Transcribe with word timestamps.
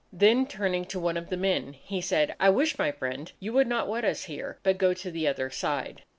Then 0.11 0.47
turning 0.47 0.85
to 0.85 0.99
one 0.99 1.15
of 1.15 1.29
the 1.29 1.37
men, 1.37 1.73
he 1.73 2.01
said, 2.01 2.33
"I 2.39 2.49
wish, 2.49 2.79
my 2.79 2.91
friend, 2.91 3.31
you 3.39 3.53
would 3.53 3.67
not 3.67 3.87
wet 3.87 4.03
us 4.03 4.23
here, 4.23 4.57
but 4.63 4.79
go 4.79 4.95
to 4.95 5.11
the 5.11 5.27
other 5.27 5.51
side." 5.51 6.01